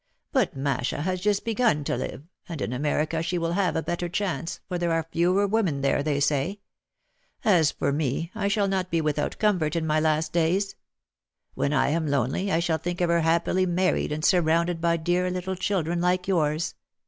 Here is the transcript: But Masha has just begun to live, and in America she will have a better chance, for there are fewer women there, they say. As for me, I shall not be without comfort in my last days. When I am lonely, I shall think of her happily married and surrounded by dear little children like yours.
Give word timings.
But 0.31 0.55
Masha 0.55 1.03
has 1.03 1.21
just 1.21 1.45
begun 1.45 1.83
to 1.83 1.95
live, 1.95 2.23
and 2.49 2.59
in 2.59 2.73
America 2.73 3.21
she 3.21 3.37
will 3.37 3.51
have 3.51 3.75
a 3.75 3.83
better 3.83 4.09
chance, 4.09 4.59
for 4.67 4.79
there 4.79 4.91
are 4.91 5.05
fewer 5.11 5.45
women 5.45 5.81
there, 5.81 6.01
they 6.01 6.19
say. 6.19 6.61
As 7.45 7.69
for 7.69 7.91
me, 7.91 8.31
I 8.33 8.47
shall 8.47 8.67
not 8.67 8.89
be 8.89 8.99
without 8.99 9.37
comfort 9.37 9.75
in 9.75 9.85
my 9.85 9.99
last 9.99 10.33
days. 10.33 10.75
When 11.53 11.71
I 11.71 11.89
am 11.89 12.07
lonely, 12.07 12.51
I 12.51 12.57
shall 12.59 12.79
think 12.79 12.99
of 12.99 13.11
her 13.11 13.21
happily 13.21 13.67
married 13.67 14.11
and 14.11 14.25
surrounded 14.25 14.81
by 14.81 14.97
dear 14.97 15.29
little 15.29 15.55
children 15.55 16.01
like 16.01 16.27
yours. 16.27 16.73